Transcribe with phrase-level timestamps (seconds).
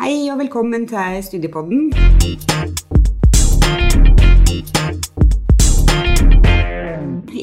[0.00, 1.92] Hei og velkommen til Studiepodden.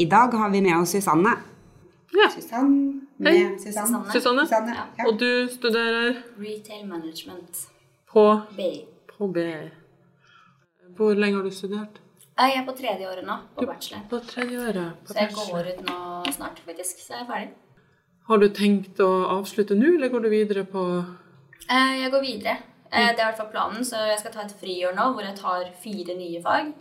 [0.03, 1.33] I dag har vi med oss Susanne.
[2.13, 2.27] Ja.
[2.33, 3.43] Susanne Hei.
[3.61, 4.01] Susanne.
[4.13, 4.45] Susanne.
[4.47, 4.75] Susanne.
[4.97, 5.05] Ja.
[5.07, 7.67] Og du studerer Retail management.
[8.13, 8.61] på, B.
[9.17, 9.37] på B.
[10.97, 11.99] Hvor lenge har du studert?
[12.39, 14.01] Jeg er på tredje året nå, på Du- bachelor.
[14.09, 14.91] På tredje året.
[15.07, 15.63] På Så jeg bachelor.
[15.63, 16.99] går ut nå snart, faktisk.
[16.99, 17.49] Så jeg er ferdig.
[18.27, 21.05] Har du tenkt å avslutte nå, eller går du videre på
[21.69, 22.57] Jeg går videre.
[22.91, 25.23] Eh, Det er i hvert fall planen, så jeg skal ta et friår nå hvor
[25.25, 26.73] jeg tar fire nye fag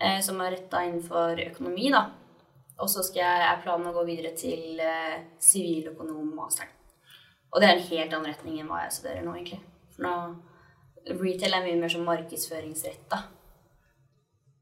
[0.00, 1.90] eh, som er retta innenfor økonomi.
[1.90, 2.04] da.
[2.78, 6.70] Og så skal jeg, er planen å gå videre til eh, siviløkonommasteren.
[7.52, 9.60] Og det er en helt annen retning enn hva jeg studerer nå, egentlig.
[9.92, 10.12] For nå,
[11.20, 13.18] retail er mye mer som markedsføringsretta.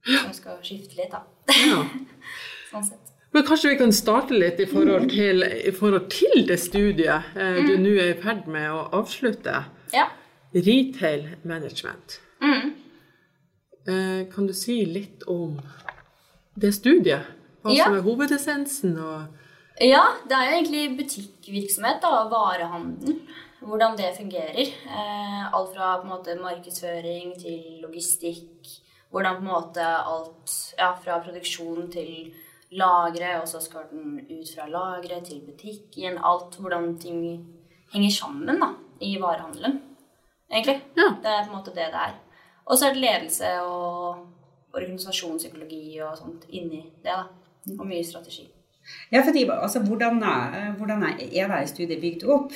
[0.09, 1.21] Så jeg skal skifte litt, da.
[1.55, 1.85] Ja.
[2.73, 3.10] Sånn sett.
[3.33, 7.61] Men kanskje vi kan starte litt i forhold til, i forhold til det studiet eh,
[7.67, 9.61] du nå er i ferd med å avslutte.
[9.95, 10.09] Ja.
[10.55, 12.19] Retail management.
[12.43, 12.73] Mm.
[13.87, 15.61] Eh, kan du si litt om
[16.59, 17.37] det studiet?
[17.63, 17.85] Hva Ja.
[17.85, 18.97] som er hovedessensen?
[19.81, 23.21] Ja, det er jo egentlig butikkvirksomhet da, og varehandel.
[23.61, 24.59] Hvordan det fungerer.
[24.59, 28.69] Eh, alt fra måte markedsføring til logistikk.
[29.13, 32.33] Hvordan på en måte alt ja, fra produksjon til
[32.73, 36.19] lagre, og så skal den ut fra lagre til butikken.
[36.23, 37.23] Alt hvordan ting
[37.93, 38.69] henger sammen da,
[39.01, 39.81] i varehandelen,
[40.53, 40.81] egentlig.
[40.97, 41.09] Ja.
[41.23, 42.15] Det er på en måte det det er.
[42.67, 44.27] Og så er det ledelse og
[44.79, 47.11] organisasjonspsykologi og sånt inni det.
[47.11, 47.25] da.
[47.79, 48.47] Og mye strategi.
[49.13, 52.53] Ja, fordi, altså, hvordan, er- hvordan er er det studiet bygd opp?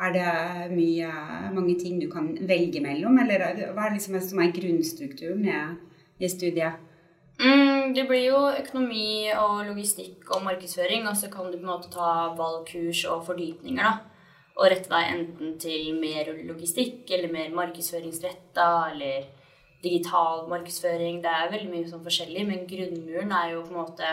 [0.00, 1.08] Er det mye,
[1.54, 5.44] mange ting du kan velge mellom, eller er hva er det liksom som er grunnstrukturen
[5.44, 6.72] i, i studiet?
[7.42, 11.72] Mm, det blir jo økonomi og logistikk og markedsføring, og så kan du på en
[11.72, 13.94] måte ta valgkurs og fordypninger, da.
[14.52, 19.24] Og rette deg enten til mer logistikk eller mer markedsføringsretta eller
[19.82, 21.22] digital markedsføring.
[21.24, 24.12] Det er veldig mye sånn forskjellig, men grunnmuren er jo på en måte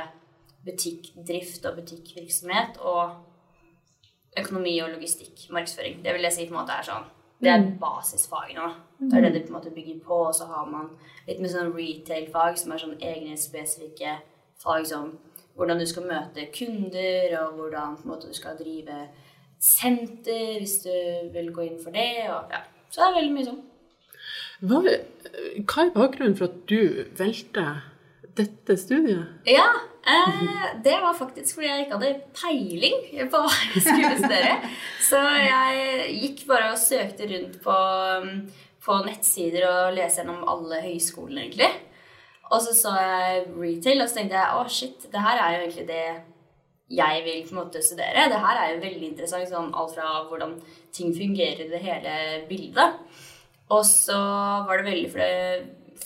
[0.65, 6.01] butikkdrift og butikkvirksomhet og økonomi og logistikk, markedsføring.
[6.05, 7.07] Det vil jeg si på en måte er sånn
[7.39, 8.67] Det er basisfagene.
[8.67, 8.73] da.
[8.99, 10.13] Det er det de på en måte bygger på.
[10.27, 10.89] Og så har man
[11.27, 14.17] litt med sånn retail-fag, som er sånn egne spesifikke
[14.59, 15.13] fag som
[15.55, 19.07] hvordan du skal møte kunder, og hvordan måte du skal drive
[19.59, 20.93] senter hvis du
[21.33, 22.27] vil gå inn for det.
[22.31, 22.63] Og, ja.
[22.89, 23.63] Så det er veldig mye sånn.
[24.59, 27.65] hva, hva er bakgrunnen for at du valgte
[28.37, 29.25] dette studiet?
[29.49, 29.67] Ja,
[30.05, 30.45] eh,
[30.83, 32.97] det var faktisk fordi jeg ikke hadde peiling
[33.31, 34.55] på hva jeg skulle studere.
[35.09, 37.77] Så jeg gikk bare og søkte rundt på,
[38.85, 41.71] på nettsider og leste gjennom alle høyskolene, egentlig.
[42.49, 45.63] Og så så jeg retail, og så tenkte jeg å shit, det her er jo
[45.65, 46.03] egentlig det
[46.89, 48.29] jeg vil på en måte studere.
[48.31, 50.55] Det her er jo veldig interessant, sånn alt fra hvordan
[50.95, 52.13] ting fungerer i det hele
[52.49, 52.97] bildet.
[53.69, 54.17] Og så
[54.65, 55.33] var det veldig fordi,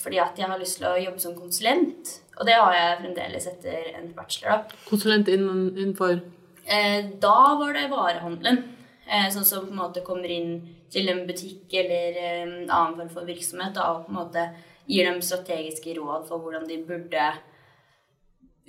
[0.02, 2.16] fordi at jeg har lyst til å jobbe som konsulent.
[2.38, 4.64] Og det har jeg fremdeles etter en bachelor.
[4.64, 4.80] da.
[4.88, 6.18] Konsulent innenfor
[6.66, 8.62] Eh, da var det varehandelen.
[9.06, 10.54] Eh, sånn som på en måte kommer inn
[10.92, 14.44] til en butikk eller eh, en annen form for virksomhet da, og på en måte
[14.88, 17.26] gir dem strategiske råd for hvordan de burde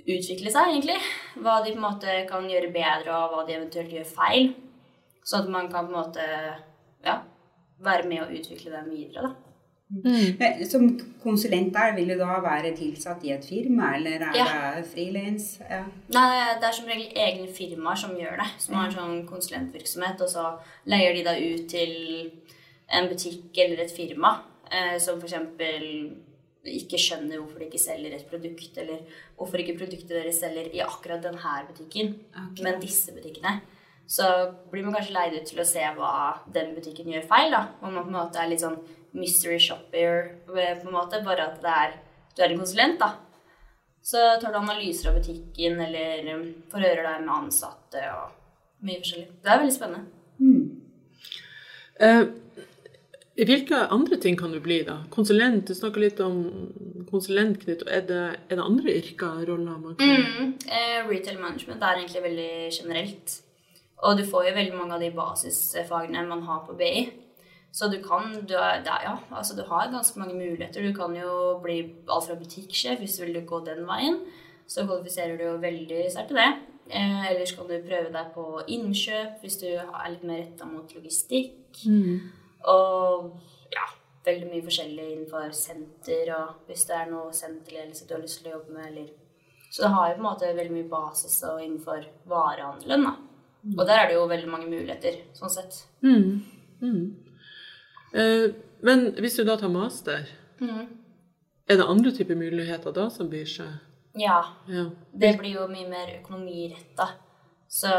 [0.04, 0.98] utvikle seg, egentlig.
[1.40, 4.52] Hva de på en måte kan gjøre bedre, og hva de eventuelt gjør feil.
[5.26, 6.28] Sånn at man kan på en måte
[7.06, 7.16] ja,
[7.82, 9.30] være med å utvikle dem videre.
[9.30, 9.45] da.
[9.86, 14.74] Eh, Som konsulent der, vil du da være tilsatt i et firma, eller er Ja.
[14.76, 15.60] det frilans?
[15.60, 15.84] Ja.
[16.08, 18.48] Nei, det er som regel egne firmaer som gjør det.
[18.58, 22.32] Som har en sånn konsulentvirksomhet, og så leier de da ut til
[22.88, 25.34] en butikk eller et firma eh, som f.eks.
[26.64, 28.98] ikke skjønner hvorfor de ikke selger et produkt, eller
[29.36, 32.64] hvorfor ikke produktet deres selger i akkurat denne butikken, okay.
[32.64, 33.60] men disse butikkene.
[34.08, 34.22] Så
[34.70, 37.50] blir man kanskje leid ut til å se hva den butikken gjør feil.
[37.50, 37.68] da.
[37.82, 38.78] Og man på en måte er litt sånn
[39.12, 41.94] mystery shopper, på en måte, bare at det er,
[42.36, 42.98] du er en konsulent.
[43.00, 43.12] da.
[44.06, 49.28] Så tar du analyser av butikken, eller um, forhører deg med ansatte og mye forskjellig.
[49.42, 50.04] Det er veldig spennende.
[52.00, 52.24] eh,
[53.36, 55.02] Hvilke andre ting kan du bli, da?
[55.12, 56.38] Konsulent, du snakker litt om
[57.10, 57.82] konsulent, Knut.
[57.84, 60.54] Er det, er det andre yrker, roller man kan Mm.
[60.68, 63.40] Eh, retail management er egentlig veldig generelt.
[64.02, 67.10] Og du får jo veldig mange av de basisfagene man har på BI.
[67.76, 70.80] Så du kan du er, er, ja, altså du har ganske mange muligheter.
[70.80, 74.22] Du kan jo bli alt fra butikksjef hvis du vil gå den veien.
[74.66, 76.48] Så kvalifiserer du jo veldig sterkt til det.
[76.88, 78.46] Eh, ellers kan du prøve deg på
[78.78, 81.82] innkjøp hvis du er litt mer retta mot logistikk.
[82.72, 83.28] Og
[83.74, 83.84] ja,
[84.26, 88.50] veldig mye forskjellig innenfor senter, og hvis det er noe senterledelse du har lyst til
[88.50, 89.14] å jobbe med, eller
[89.68, 93.14] Så det har jo på en måte veldig mye basis og innenfor varehandelen, da.
[93.76, 95.80] Og der er det jo veldig mange muligheter, sånn sett.
[96.06, 96.44] Mm.
[96.80, 97.25] Mm.
[98.16, 98.54] Eh,
[98.86, 100.24] men hvis du da tar master,
[100.60, 100.86] mm.
[101.68, 103.76] er det andre typer muligheter da som byr seg?
[104.16, 104.40] Ja.
[104.70, 104.88] Ja.
[105.12, 107.10] Det blir jo mye mer økonomiretta.
[107.68, 107.92] Så,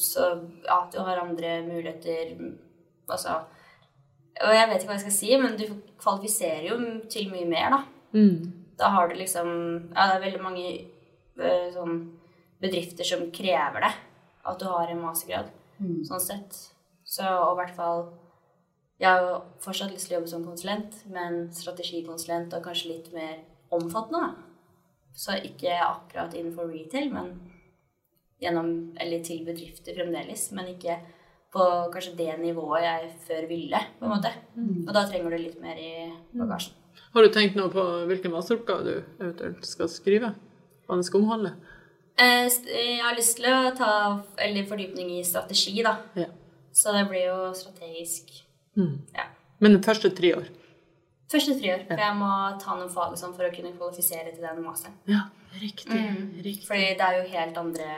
[0.00, 0.28] så
[0.64, 2.30] ja, du har andre muligheter
[3.12, 3.34] Altså
[4.40, 5.66] Og jeg vet ikke hva jeg skal si, men du
[6.00, 6.78] kvalifiserer jo
[7.12, 7.82] til mye mer, da.
[8.16, 8.38] Mm.
[8.80, 9.50] Da har du liksom
[9.92, 12.00] Ja, det er veldig mange eh, sånn
[12.64, 13.92] bedrifter som krever det.
[14.48, 15.52] At du har en mastergrad.
[16.08, 16.56] Sånn sett.
[17.04, 18.06] Så og i hvert fall
[19.00, 23.40] Jeg har fortsatt lyst til å jobbe som konsulent, men strategikonsulent og kanskje litt mer
[23.74, 24.34] omfattende.
[25.14, 27.34] Så ikke akkurat innenfor retail, men
[28.42, 28.70] gjennom
[29.00, 30.50] Eller til bedrifter fremdeles.
[30.52, 30.98] Men ikke
[31.54, 34.32] på kanskje det nivået jeg før ville, på en måte.
[34.88, 35.92] Og da trenger du litt mer i
[36.34, 36.74] bagasjen.
[37.14, 40.34] Har du tenkt noe på hvilken masteroppgave du eventuelt skal skrive?
[40.86, 41.54] Hva den skal omhandle?
[42.18, 45.96] Eh, Jeg har lyst til å ta eller fordypning i strategi, da.
[46.14, 46.26] Ja.
[46.72, 48.43] Så det blir jo strategisk
[48.76, 48.98] Mm.
[49.14, 49.30] ja.
[49.62, 50.50] Men de første tre år?
[51.32, 51.86] Første tre år.
[51.88, 52.32] For jeg må
[52.62, 54.96] ta noen fag sånn for å kunne kvalifisere til den masteren.
[55.10, 55.24] Ja,
[55.60, 55.88] riktig.
[55.94, 56.28] Mm.
[56.44, 56.68] riktig.
[56.68, 57.88] Fordi det er jo helt andre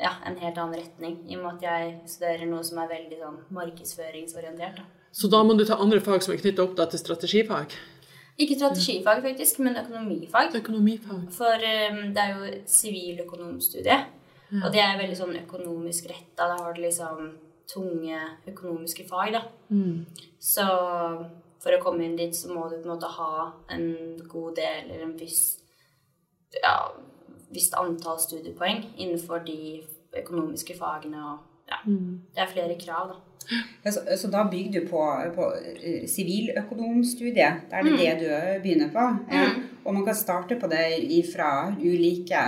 [0.00, 1.18] Ja, en helt annen retning.
[1.28, 4.78] I og med at jeg studerer noe som er veldig sånn markedsføringsorientert.
[4.78, 4.86] Da.
[5.12, 7.74] Så da må du ta andre fag som er knyttet opp da til strategifag?
[8.40, 10.56] Ikke strategifag, faktisk, men økonomifag.
[10.62, 11.26] Økonomifag.
[11.36, 14.62] For um, det er jo siviløkonomstudiet, siviløkonomstudie.
[14.62, 16.48] Og det er veldig sånn økonomisk retta.
[16.48, 17.28] Da har du liksom
[17.70, 18.18] tunge
[18.48, 19.42] økonomiske fag, da.
[19.68, 20.04] Mm.
[20.42, 20.66] Så
[21.62, 23.88] for å komme inn dit, så må du på en måte ha en
[24.28, 25.42] god del, eller en viss
[26.58, 26.76] ja,
[27.52, 29.82] visst antall studiepoeng innenfor de
[30.18, 31.22] økonomiske fagene.
[31.22, 33.31] og ja, Det er flere krav, da.
[33.84, 35.02] Så, så da bygger du på,
[35.34, 35.48] på
[35.82, 37.66] eh, siviløkonomstudiet.
[37.70, 38.28] Da er det det du
[38.62, 39.06] begynner på.
[39.32, 39.48] Ja.
[39.84, 40.84] Og man kan starte på det
[41.18, 42.44] ifra ulike,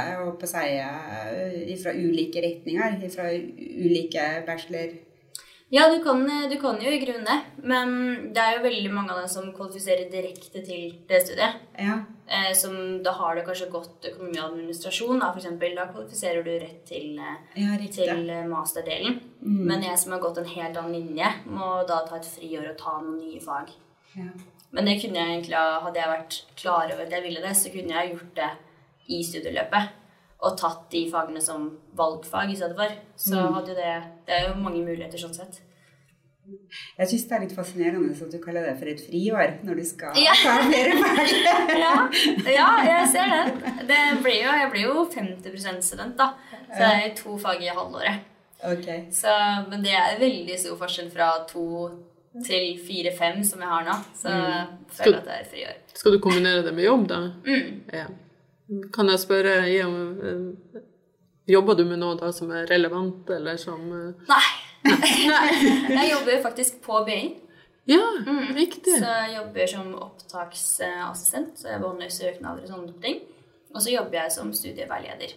[0.47, 3.01] si, eh, ifra ulike retninger.
[3.11, 4.95] Ifra ulike bachelor...
[5.73, 6.21] Ja, du kan,
[6.51, 7.95] du kan jo i grunnen det, men
[8.35, 11.63] det er jo veldig mange av dem som kvalifiserer direkte til det studiet.
[11.81, 11.97] Ja.
[12.27, 15.75] Eh, som da har du kanskje gått økonomi og administrasjon, da, eksempel.
[15.77, 18.13] Da kvalifiserer du rett til, eh, ja, til
[18.53, 18.53] masterdelen.
[18.53, 19.19] masterdelen.
[19.41, 22.79] Men jeg som har gått en helt annen linje, må da ta et friår og
[22.79, 23.75] ta noen nye fag.
[24.15, 24.31] Ja.
[24.71, 27.73] Men det kunne jeg egentlig, hadde jeg vært klar over at jeg ville det, så
[27.73, 28.51] kunne jeg gjort det
[29.09, 30.01] i studieløpet.
[30.43, 32.97] Og tatt de fagene som valgfag i stedet for.
[33.17, 33.95] Så hadde jo det
[34.27, 35.61] Det er jo mange muligheter sånn sett.
[36.99, 39.85] Jeg syns det er litt fascinerende at du kaller det for et friår når du
[39.89, 40.35] skal Ja.
[40.37, 41.31] ta flere fag.
[41.85, 41.95] Ja,
[42.53, 43.63] ja jeg ser den.
[43.89, 46.35] Det blir jo, jeg blir jo 50% student, da.
[46.69, 48.27] Så det er to fag i halvåret.
[48.65, 48.89] Ok.
[49.13, 49.33] Så,
[49.71, 51.65] men det er veldig stor forskjell fra to
[52.45, 53.97] til fire-fem som jeg har nå.
[54.19, 54.67] Så jeg
[54.99, 55.81] føler at det er friår.
[55.95, 57.21] Skal du kombinere det med jobb, da?
[57.47, 57.83] Mm.
[57.95, 58.07] Ja.
[58.95, 60.83] Kan jeg spørre om eh,
[61.53, 64.45] Jobber du med noe da som er relevant, eller som Nei.
[64.89, 65.49] Nei.
[65.99, 67.23] jeg jobber faktisk på BI.
[67.89, 68.01] Ja,
[68.57, 68.97] riktig.
[68.97, 73.19] Så jeg jobber som opptaksassistent, så jeg behandler søknader og sånne ting.
[73.75, 75.35] Og så jobber jeg som studieveileder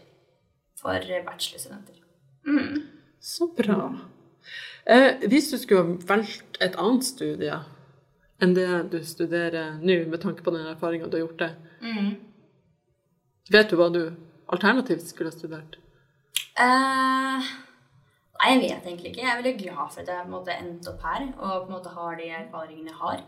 [0.80, 2.00] for bachelorstudenter.
[2.48, 2.86] Mm.
[3.20, 3.90] Så bra.
[4.86, 7.58] Eh, hvis du skulle ha valgt et annet studie
[8.40, 12.16] enn det du studerer nå, med tanke på den erfaringa du har gjort det, Mm.
[13.54, 14.02] Vet du hva du
[14.54, 15.78] alternativt skulle ha studert?
[16.58, 17.44] Uh,
[18.40, 19.24] nei, jeg vet egentlig ikke.
[19.24, 21.68] Jeg er veldig glad for at jeg på en måte endte opp her og på
[21.68, 23.24] en måte har de erfaringene jeg har.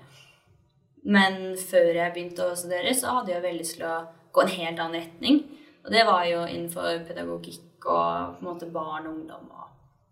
[1.09, 3.97] Men før jeg begynte å studere, så hadde jeg veldig lyst til å
[4.35, 5.43] gå en helt annen retning.
[5.85, 9.69] Og det var jo innenfor pedagogikk og på en måte barn og ungdom og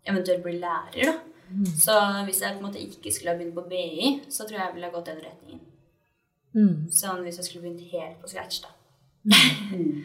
[0.08, 1.18] eventuelt bli lærer, da.
[1.80, 4.66] Så hvis jeg på en måte ikke skulle ha begynt på BI, så tror jeg
[4.66, 5.62] jeg ville ha gått den retningen.
[6.56, 6.74] Mm.
[6.92, 8.72] Sånn hvis jeg skulle begynt helt på scratch, da.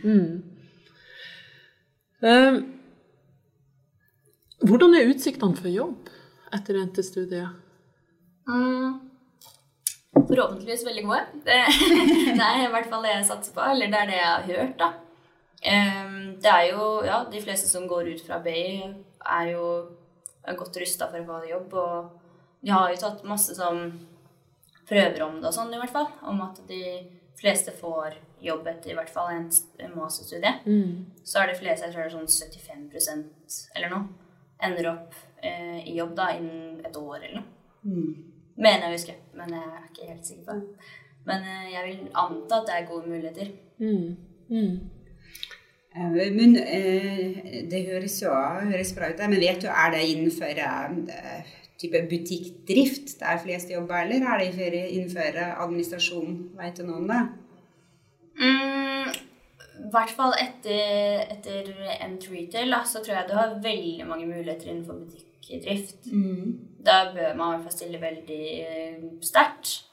[0.03, 0.43] Mm.
[2.23, 2.57] Eh,
[4.63, 6.11] hvordan er utsiktene for jobb
[6.55, 7.47] etter endte studie?
[8.47, 8.99] Mm.
[10.13, 11.23] Forhåpentligvis veldig gode.
[11.45, 11.57] Det,
[12.37, 14.47] det er i hvert fall det jeg satser på, eller det er det jeg har
[14.51, 14.91] hørt, da.
[15.63, 18.83] Um, Det er jo, ja, de fleste som går ut fra BI,
[19.23, 19.67] er jo
[20.43, 23.85] er godt rusta for å få jobb, og de har jo tatt masse sånn
[24.87, 26.09] prøver om det og sånn, i hvert fall.
[26.27, 26.83] Om at de
[27.39, 29.49] fleste får jobb etter i hvert fall en
[29.95, 31.23] masterstudie, mm.
[31.23, 32.27] Så er det fleste, jeg tror det er sånn
[32.91, 34.31] 75% eller noe,
[34.63, 37.49] ender opp eh, i jobb da innen et år eller noe.
[38.53, 40.89] Mener jeg å huske, men jeg er ikke helt sikker på det.
[41.27, 43.53] Men eh, jeg vil anta at det er gode muligheter.
[43.79, 44.33] Mm.
[44.49, 44.75] Mm.
[45.95, 49.21] Eh, Men eh, det høres jo høres bra ut.
[49.21, 54.83] Men vet du, er det innenfor eh, type butikkdrift der flest jobber, eller er det
[54.89, 56.37] innenfor, administrasjon?
[56.59, 57.21] Vet du noe om det?
[58.39, 59.11] Mm,
[59.83, 64.71] I hvert fall etter, etter endt retail, så tror jeg du har veldig mange muligheter
[64.71, 66.11] innenfor butikk butikkdrift.
[66.11, 66.59] Mm.
[66.85, 69.85] Da bør man i hvert fall stille veldig eh, sterkt.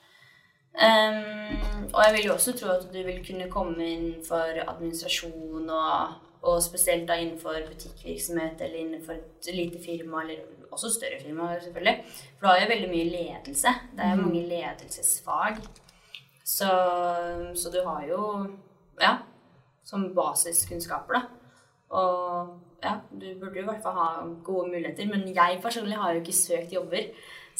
[0.70, 5.66] Um, og jeg vil jo også tro at du vil kunne komme inn for administrasjon
[5.66, 6.12] og,
[6.46, 11.96] og spesielt da innenfor butikkvirksomhet eller innenfor et lite firma, eller også større firma, selvfølgelig.
[12.38, 13.74] For du har jo veldig mye ledelse.
[13.96, 15.58] Det er jo mange ledelsesfag.
[16.50, 16.70] Så,
[17.54, 18.22] så du har jo
[19.00, 19.18] ja,
[19.86, 21.22] som basiskunnskaper, da.
[21.90, 24.08] Og ja, du burde jo i hvert fall ha
[24.46, 25.08] gode muligheter.
[25.10, 27.10] Men jeg personlig har jo ikke søkt jobber.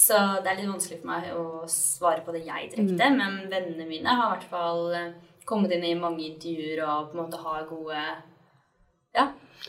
[0.00, 3.10] Så det er litt vanskelig for meg å svare på det jeg direkte.
[3.18, 5.10] Men vennene mine har i hvert fall eh,
[5.48, 8.02] kommet inn i mange intervjuer og på en måte har gode
[9.16, 9.26] Ja.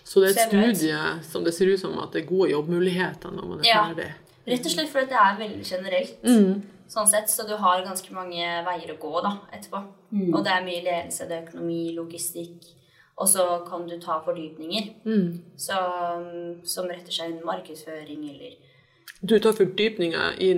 [0.08, 3.34] Så det er et studie som det ser ut som at det er gode jobbmuligheter
[3.36, 3.82] når man er Ja.
[3.90, 4.12] ferdig.
[4.48, 6.24] Rett og slett fordi det er veldig generelt.
[6.24, 6.62] Mm.
[6.92, 9.80] Sånn sett, Så du har ganske mange veier å gå da, etterpå.
[10.12, 10.34] Mm.
[10.36, 12.66] Og det er mye ledelse, det er økonomi, logistikk.
[13.22, 14.90] Og så kan du ta fordypninger.
[15.06, 15.40] Mm.
[15.56, 15.78] Så,
[16.68, 18.58] som retter seg inn markedsføring eller
[19.22, 20.52] Du tar fordypninger i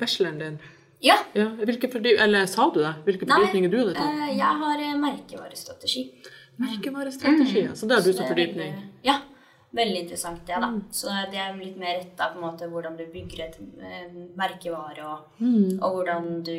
[0.00, 0.58] bacheloren din.
[1.04, 1.18] Ja.
[1.36, 2.94] Ja, hvilke fordyp eller sa du det?
[3.04, 4.20] Hvilke Nei, fordypninger du hadde tatt?
[4.26, 6.04] eh, jeg har merkevarestrategi.
[6.58, 7.64] merkevarestrategi.
[7.68, 7.74] ja.
[7.74, 8.74] Så det har du som fordypning.
[9.04, 9.20] Ja.
[9.74, 10.68] Veldig interessant, det, da.
[10.90, 15.04] Så det er litt mer retta på en måte hvordan du bygger et eh, merkevare,
[15.04, 15.82] og, Mm.
[15.82, 16.56] og hvordan du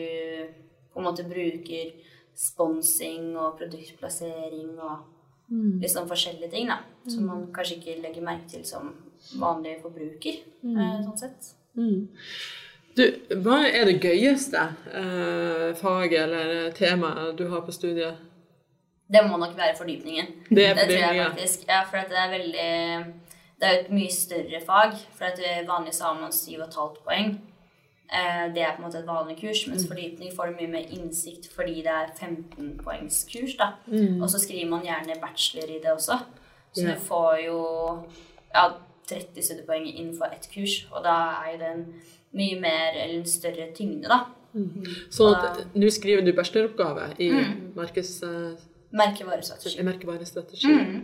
[0.94, 1.94] på en måte bruker
[2.38, 4.98] sponsing og produktplassering og
[5.50, 5.80] Mm.
[5.80, 6.80] litt sånn forskjellige ting, da.
[7.08, 8.94] Som man kanskje ikke legger merke til som
[9.40, 11.54] vanlig forbruker, eh, sånn sett.
[11.78, 12.10] Mm.
[12.96, 13.04] Du,
[13.38, 14.58] hva er det gøyeste
[14.94, 18.18] eh, faget eller temaet du har på studiet?
[19.12, 20.26] Det må nok være fordypningen.
[20.50, 21.68] Det er tror jeg faktisk.
[21.68, 23.14] Ja, for at det er veldig
[23.60, 24.92] Det er et mye større fag.
[25.18, 27.40] For at det vanligvis har man 7,5 poeng.
[28.14, 29.90] Eh, Det er på en måte et vanlig kurs, mens Mm.
[29.92, 33.58] fordypning får du mye mer innsikt fordi det er 15-poengskurs.
[33.58, 33.72] da.
[33.88, 34.22] Mm.
[34.22, 36.20] Og så skriver man gjerne bachelor i det også.
[36.74, 36.96] Så yeah.
[36.96, 37.60] du får jo
[38.56, 38.70] ja,
[39.10, 41.10] 30 studiepoeng innenfor ett kurs, og da
[41.44, 41.86] er jo det en
[42.34, 44.20] mye mer, eller en større tyngde, da.
[45.12, 47.30] Så at, nå skriver du bacheloroppgave i
[47.76, 48.58] markeds, eh,
[48.92, 49.84] Merkevarestrategi.
[49.84, 50.68] merkevarestrategi.
[50.68, 51.02] Mm.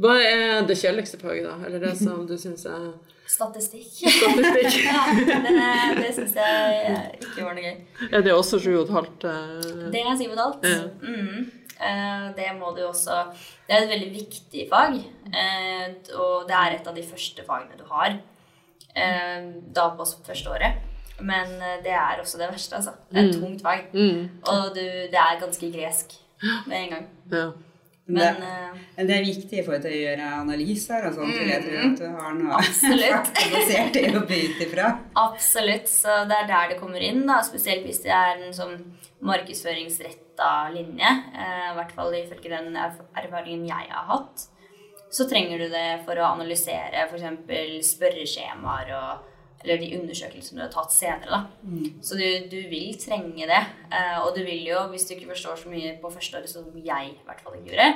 [0.00, 1.54] Hva er det kjedeligste faget, da?
[1.66, 2.90] Eller det som du syns er
[3.30, 3.86] Statistikk.
[4.18, 4.80] statistikk?
[4.90, 7.76] Ja, det, det syns jeg ikke var noe gøy.
[8.10, 9.26] Er det også sju og et halvt?
[9.30, 10.64] eh, Det er Siv Dalt.
[10.66, 10.88] Ja.
[11.04, 11.50] Mm.
[11.80, 13.20] Eh, Det må du også
[13.68, 14.96] Det er et veldig viktig fag,
[15.30, 15.86] eh,
[16.18, 18.16] og det er et av de første fagene du har
[18.96, 19.46] eh,
[19.78, 20.80] da på første året.
[21.20, 22.96] Men eh, det er også det verste, altså.
[23.12, 23.86] Det er et tungt fag.
[23.94, 24.26] Mm.
[24.48, 26.16] Og du, det er ganske gresk
[26.66, 27.10] med en gang.
[27.30, 27.48] Ja.
[28.10, 31.62] Men det, eh, men det er viktig for å gjøre analyser og sånt, vil jeg
[31.66, 34.88] tror at du har noe faktabasert til å ut ifra.
[35.20, 35.90] Absolutt.
[35.90, 37.38] Så det er der det kommer inn, da.
[37.46, 38.76] Spesielt hvis det er en sånn
[39.26, 41.10] markedsføringsretta linje.
[41.36, 44.48] Eh, I hvert fall ifølge den erfaringen jeg har hatt.
[45.10, 47.88] Så trenger du det for å analysere f.eks.
[47.94, 49.29] spørreskjemaer og
[49.62, 51.28] eller de undersøkelsene du har tatt senere.
[51.30, 51.40] da.
[52.06, 53.60] Så du, du vil trenge det.
[53.92, 56.68] Eh, og du vil jo, hvis du ikke forstår så mye på første året som
[56.74, 57.88] jeg i hvert fall ikke gjorde,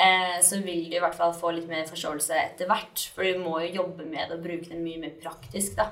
[0.00, 3.04] eh, så vil du i hvert fall få litt mer forståelse etter hvert.
[3.14, 5.90] For du må jo jobbe med det og bruke det mye mer praktisk, da.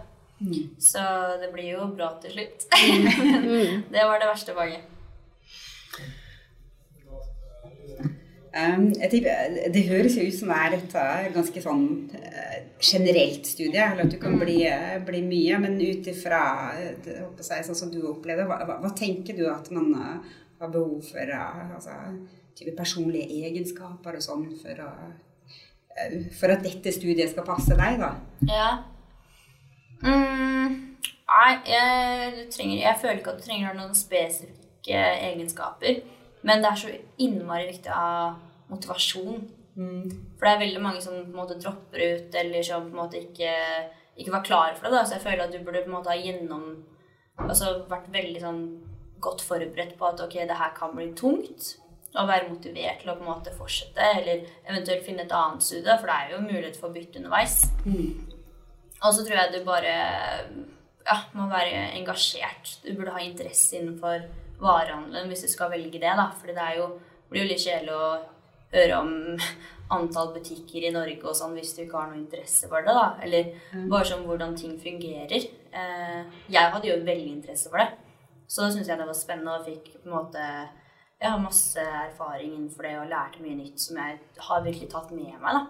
[0.84, 1.02] Så
[1.40, 2.66] det blir jo bra til slutt.
[3.94, 4.95] det var det verste faget.
[8.56, 11.82] Um, tipper, det høres jo ut som det er et uh, ganske sånn
[12.14, 15.58] uh, generelt studie, eller at du kan bli, uh, bli mye.
[15.60, 16.40] Men ut ifra
[16.72, 21.36] uh, sånn som du opplevde, hva, hva, hva tenker du at man har behov for?
[21.36, 21.98] Altså,
[22.78, 24.78] personlige egenskaper og sånn for,
[26.38, 28.14] for at dette studiet skal passe deg, da?
[28.48, 28.70] Ja.
[30.00, 30.96] Mm,
[31.28, 36.00] nei, jeg, trenger, jeg føler ikke at du trenger noen spesifikke egenskaper.
[36.42, 36.90] Men det er så
[37.22, 38.18] innmari viktig å ha
[38.70, 39.46] motivasjon.
[39.76, 43.02] For det er veldig mange som på en måte dropper ut, eller som på en
[43.02, 43.54] måte ikke,
[44.16, 44.92] ikke var klare for det.
[44.96, 46.68] da, Så jeg føler at du burde på en måte ha gjennom
[47.36, 48.60] Altså vært veldig sånn
[49.20, 51.74] godt forberedt på at ok, det her kan bli tungt.
[52.16, 55.98] Og være motivert til å på en måte fortsette, eller eventuelt finne et annet studie.
[56.00, 57.58] For det er jo mulighet for å bytte underveis.
[59.02, 59.92] Og så tror jeg du bare
[61.06, 62.78] ja, må være engasjert.
[62.86, 64.24] Du burde ha interesse innenfor
[64.60, 66.12] varehandelen hvis du skal velge det.
[66.18, 66.90] da, For det er jo,
[67.30, 68.08] blir jo litt kjedelig å
[68.72, 69.12] høre om
[69.96, 72.94] antall butikker i Norge og sånn hvis du ikke har noe interesse for det.
[72.96, 73.52] da, Eller
[73.90, 75.46] bare sånn hvordan ting fungerer.
[75.76, 77.90] Eh, jeg hadde jo veldig interesse for det.
[78.46, 80.42] Så da syntes jeg det var spennende og fikk på en måte
[81.16, 85.10] jeg har masse erfaring innenfor det og lærte mye nytt som jeg har virkelig tatt
[85.16, 85.46] med meg.
[85.56, 85.62] da.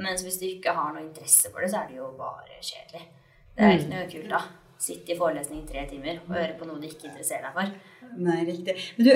[0.00, 3.02] Mens hvis du ikke har noe interesse for det, så er det jo bare kjedelig.
[3.52, 4.40] Det er ikke noe kult, da.
[4.82, 7.74] Sitte i forelesning i tre timer og høre på noe du ikke interesserer deg for.
[8.22, 8.74] Nei, riktig.
[8.96, 9.12] Men du,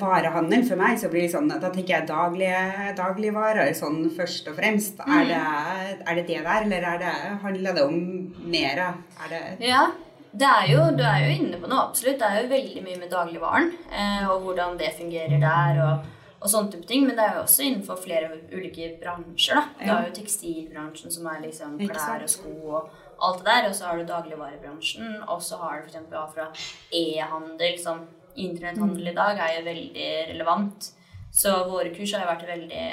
[0.00, 4.58] varehandel for meg, så blir det sånn, da tenker jeg daglige, dagligvarer sånn først og
[4.58, 5.04] fremst.
[5.06, 8.00] Er, det, er det det der, eller er det, handler det om
[8.56, 8.82] mer?
[9.24, 9.84] Er det Ja,
[10.34, 12.18] det er jo, du er jo inne på noe, absolutt.
[12.18, 15.80] Det er jo veldig mye med dagligvaren eh, og hvordan det fungerer der.
[15.86, 16.10] og
[16.44, 19.56] og sånne type ting, Men det er jo også innenfor flere ulike bransjer.
[19.56, 19.62] da.
[19.80, 23.68] Du har jo tekstilbransjen, som er liksom klær og sko og alt det der.
[23.68, 26.34] Og så har du dagligvarebransjen, og så har du f.eks.
[26.34, 26.48] fra
[26.92, 27.78] e-handel.
[27.82, 28.04] som
[28.36, 30.88] Internetthandel i dag er jo veldig relevant.
[31.34, 32.86] Så våre kurs har jo vært veldig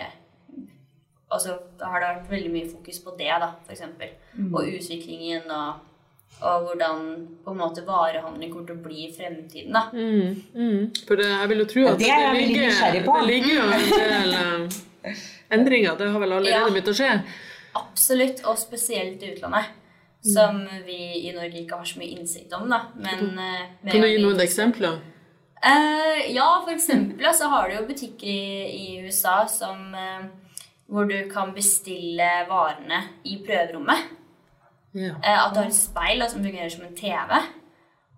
[1.31, 3.81] Altså, da har det vært veldig mye fokus på det, da, f.eks.
[4.51, 5.77] Og utviklingen og,
[6.43, 6.97] og hvordan
[7.45, 9.71] på en måte varehandelen kommer til å bli i fremtiden.
[9.77, 9.85] da.
[9.95, 10.89] Mm, mm.
[11.07, 13.15] For det, jeg vil jo tro at det det, jeg ligger, på.
[13.15, 15.23] det ligger jo en del eh,
[15.55, 15.95] endringer.
[16.01, 16.67] Det har vel allerede Ja.
[16.67, 17.13] begynt å skje.
[17.79, 19.71] Absolutt, og spesielt i utlandet.
[20.21, 22.83] Som vi i Norge ikke har så mye innsikt om, da.
[22.93, 24.99] Men eh, Kan du gi noen eksempler?
[25.61, 30.27] Uh, ja, for eksempel så har du jo butikker i, i USA som uh,
[30.89, 34.11] hvor du kan bestille varene i prøverommet.
[34.93, 35.17] Yeah.
[35.17, 37.33] Uh, at du har et speil da, som fungerer som en TV.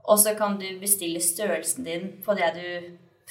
[0.04, 2.68] Og så kan du bestille størrelsen din på det du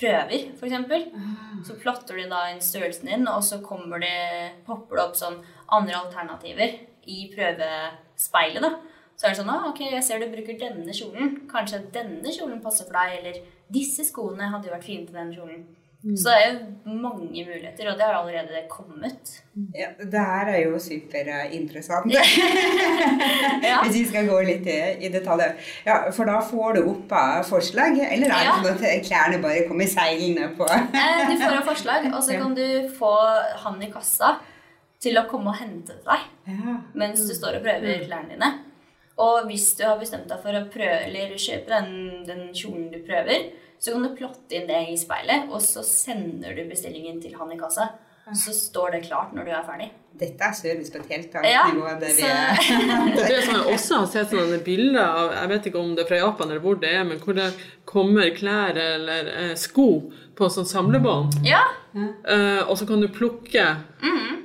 [0.00, 1.69] prøver, f.eks.
[1.69, 5.37] Så plotter du da inn størrelsen din, og så kommer det, popper det opp sånn
[5.73, 8.62] andre alternativer i prøvespeilet.
[8.62, 8.73] da.
[9.16, 11.37] Så er det sånn ah, ok, jeg ser du bruker denne kjolen.
[11.50, 13.42] Kanskje denne kjolen passer for deg, eller
[13.73, 15.62] disse skoene hadde jo vært fine til denne kjolen.
[16.18, 19.37] Så det er jo mange muligheter, og det har allerede kommet.
[19.78, 22.11] Ja, det her er jo superinteressant.
[23.62, 23.76] Ja.
[23.85, 25.44] Hvis vi skal gå litt i, i detalj.
[25.87, 28.56] Ja, for da får du opp av forslag, eller er det Ja.
[28.64, 30.66] sånn at klærne bare kommer seilende på?
[30.66, 32.66] Eh, du får opp forslag, og så kan du
[32.99, 33.12] få
[33.62, 34.32] han i kassa
[35.02, 36.76] til å komme og hente deg Ja.
[36.94, 38.52] mens du står og prøver klærne dine.
[39.23, 43.00] Og hvis du har bestemt deg for å prøve, eller kjøpe den, den kjolen du
[43.06, 43.50] prøver,
[43.82, 47.50] så kan du plotte inn det i speilet, og så sender du bestillingen til han
[47.52, 47.90] i kassa.
[48.38, 49.88] Så står det klart når du er ferdig.
[50.14, 51.88] Dette er service på et helt annet Ja, nivå.
[51.99, 55.80] Det vi så- det som jeg også har sett sånne bilder av, jeg vet ikke
[55.82, 57.49] om det er fra Japan eller hvor det er, men hvor det
[57.85, 59.88] kommer klær eller eh, sko
[60.39, 63.62] på sånn samlebånd, Ja, Uh, og så kan du plukke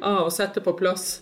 [0.04, 1.21] av og sette på plass.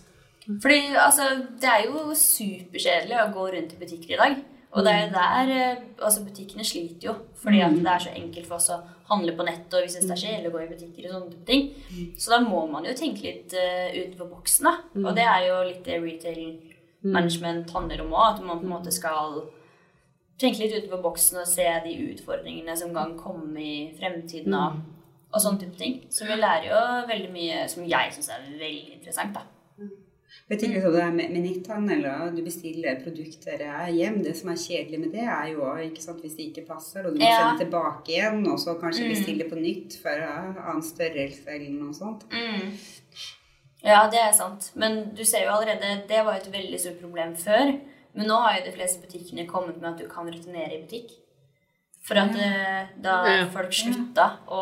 [0.62, 1.22] fordi altså,
[1.62, 4.36] det er jo superkjedelig å gå rundt i butikker i dag.
[4.76, 8.48] Og det er jo der eh, altså Butikkene sliter jo fordi det er så enkelt
[8.48, 11.06] for oss å handle på nett og hvis det er kjedelig å gå i butikker
[11.06, 12.10] og sånne type ting.
[12.18, 14.74] Så da må man jo tenke litt uh, utenfor boksen, da.
[15.06, 16.42] Og det er jo litt det retail
[17.06, 18.26] management handler om òg.
[18.34, 19.44] At man på en måte skal
[20.38, 24.54] tenke litt utenfor boksen og se de utfordringene som kan komme i fremtiden.
[24.54, 24.80] Og,
[25.32, 25.98] og sånne type ting.
[26.10, 29.34] Så vi lærer jo veldig mye som jeg syns er veldig interessant.
[29.34, 29.44] da.
[30.46, 34.20] Jeg tenker sånn det er med, med netthandel, og du bestiller produkter hjem.
[34.22, 37.14] Det som er kjedelig med det, er jo ikke sant, hvis det ikke passer, og
[37.16, 37.38] du må Ja.
[37.48, 39.10] sende tilbake igjen, og så kanskje Mm.
[39.14, 42.22] bestille på nytt for annen størrelse eller noe sånt.
[42.30, 42.76] Mm.
[43.82, 44.70] Ja, det er sant.
[44.74, 47.80] Men du ser jo allerede Det var jo et veldig stort problem før.
[48.16, 51.10] Men nå har jo de fleste butikkene kommet med at du kan returnere i butikk.
[52.06, 53.46] For at eh, da Ja.
[53.50, 54.58] folk slutta å,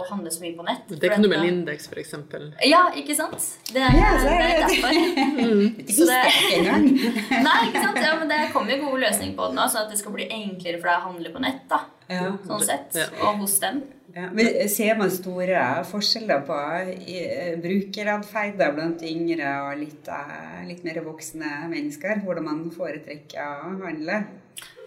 [0.00, 0.86] å handle så mye på nett.
[0.88, 2.46] Det kan du med Lindex, eksempel.
[2.64, 3.36] Ja, ikke sant?
[3.68, 4.94] Det er, Ja, så det er er derfor.
[5.36, 5.90] mm.
[5.92, 6.86] Så det- jeg ikke engang.
[7.48, 8.00] Nei, ikke sant?
[8.00, 10.24] Ja, men det kommer jo gode løsninger på det nå, sånn at det skal bli
[10.30, 11.68] enklere for deg å handle på nett.
[11.68, 12.32] da, Ja.
[12.48, 12.96] Sånn sett.
[12.96, 13.06] Ja.
[13.28, 13.82] Og hos dem.
[14.16, 16.56] Ja, men Ser man store forskjeller på
[17.04, 22.22] eh, brukeratferder blant yngre og litt, eh, litt mer voksne mennesker?
[22.24, 24.22] Hvordan man foretrekker å handle?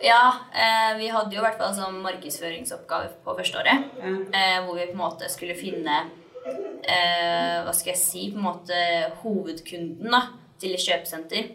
[0.01, 3.85] Ja, eh, vi hadde jo i hvert fall sånn markedsføringsoppgave på førsteåret.
[4.01, 4.15] Ja.
[4.39, 8.47] Eh, hvor vi på en måte skulle finne eh, Hva skal jeg si På en
[8.47, 8.83] måte
[9.21, 10.25] hovedkunden da,
[10.57, 11.53] til et kjøpesenter.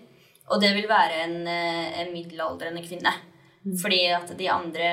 [0.52, 3.18] Og det vil være en, en middelaldrende kvinne.
[3.82, 4.88] Fordi at de andre,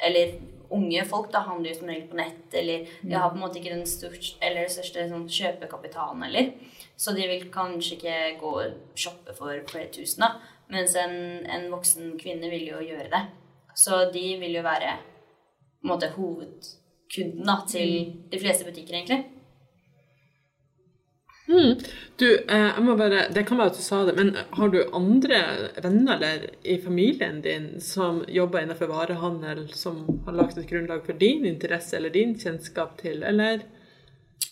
[0.00, 0.38] eller
[0.74, 2.44] unge folk, da handler jo som regel på nett.
[2.52, 6.52] Eller de har på en måte ikke den største, eller største sånn, kjøpekapitalen heller.
[6.98, 10.24] Så de vil kanskje ikke gå og shoppe for flere tusen.
[10.26, 10.34] da.
[10.72, 13.24] Mens en, en voksen kvinne vil jo gjøre det.
[13.78, 14.96] Så de vil jo være
[15.78, 19.37] på en måte hovedkunden da, til de fleste butikker, egentlig.
[21.48, 21.78] Mm.
[22.16, 24.82] Du, eh, jeg må bare, det kan være at du sa det, men har du
[24.96, 25.38] andre
[25.80, 31.16] venner eller i familien din som jobber innenfor varehandel, som har lagt et grunnlag for
[31.16, 33.64] din interesse eller din kjennskap til, eller?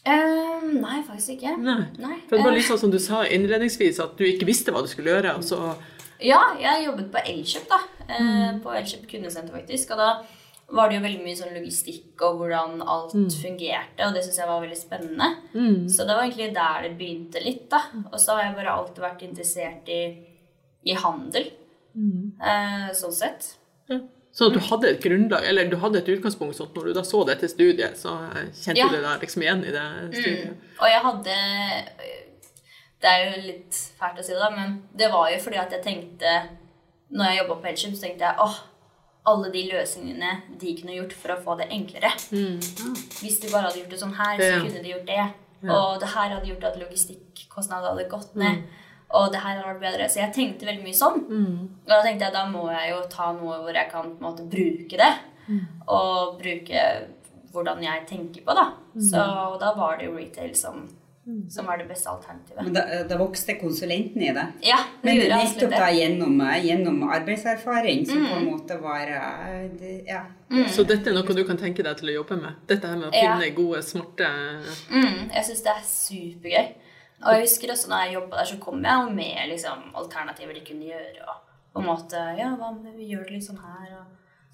[0.07, 1.57] Eh, nei, faktisk ikke.
[1.61, 1.83] Nei.
[2.01, 2.17] Nei.
[2.31, 4.85] For det var eh, litt sånn som du sa innledningsvis, at du ikke visste hva
[4.87, 5.77] du skulle gjøre, og så
[6.23, 7.83] Ja, jeg jobbet på Elkjøp, da.
[8.09, 8.63] Mm.
[8.65, 9.93] På Elkjøp kundesenter, faktisk.
[9.93, 10.11] Og da
[10.69, 14.49] var det jo veldig mye sånn logistikk og hvordan alt fungerte, og det syns jeg
[14.51, 15.29] var veldig spennende.
[15.93, 17.81] Så det var egentlig der det begynte litt, da.
[18.13, 20.01] Og så har jeg bare alltid vært interessert i,
[20.91, 21.47] i handel.
[21.97, 23.53] Eh, sånn sett.
[23.89, 24.01] Ja.
[24.37, 26.93] Sånn at du hadde et grunnlag, eller du hadde et utgangspunkt, sånn at når du
[26.99, 28.91] da så dette studiet, så eh, kjente Ja.
[28.93, 29.87] du deg liksom igjen i det
[30.19, 30.51] studiet.
[30.51, 30.77] Mm.
[30.83, 31.37] Og jeg hadde
[33.01, 35.71] Det er jo litt fælt å si det, da, men det var jo fordi at
[35.77, 36.31] jeg tenkte
[37.13, 38.57] Når jeg jobba på Elkjøp, så tenkte jeg åh,
[39.27, 42.11] alle de løsningene de kunne gjort for å få det enklere.
[43.21, 45.27] Hvis de bare hadde gjort det sånn her, så kunne de gjort det.
[45.67, 48.63] Og det her hadde gjort at logistikkostnadene hadde gått ned.
[49.17, 50.09] Og det her hadde vært bedre.
[50.11, 51.21] Så jeg tenkte veldig mye sånn.
[51.85, 54.27] Og da tenkte jeg da må jeg jo ta noe hvor jeg kan på en
[54.29, 55.13] måte bruke det.
[55.89, 56.81] Og bruke
[57.53, 58.67] hvordan jeg tenker på, da.
[59.01, 59.17] Så
[59.55, 60.87] og da var det jo retail som,
[61.51, 62.63] som var det beste alternativet.
[62.63, 64.45] Men da, da vokste konsulenten i det.
[64.63, 68.29] Ja, det Men gjorde nettopp da gjennom, gjennom arbeidserfaring, som Mm.
[68.31, 70.23] på en måte var eh, det, Ja.
[70.71, 72.55] Så dette er noe du kan tenke deg til å jobbe med?
[72.69, 73.37] Dette her med å Ja.
[73.39, 74.29] finne gode, smarte
[74.91, 76.69] Mm, jeg syns det er supergøy.
[77.25, 80.55] Og jeg husker også når jeg jobba der, så kom jeg jo med liksom, alternativer
[80.55, 81.27] de kunne gjøre.
[81.29, 81.37] Og
[81.75, 83.99] på en måte Ja, hva om vi gjør det litt sånn her?
[83.99, 84.07] Og